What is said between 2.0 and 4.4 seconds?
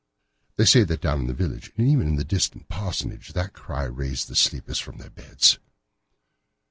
in the distant parsonage, that cry raised the